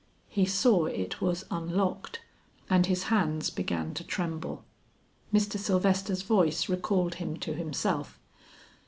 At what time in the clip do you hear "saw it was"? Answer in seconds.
0.47-1.45